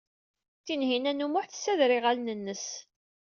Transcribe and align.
Tinhinan 0.65 1.23
u 1.25 1.27
Muḥ 1.29 1.45
tessader 1.47 1.91
iɣallen-nnes. 1.97 2.65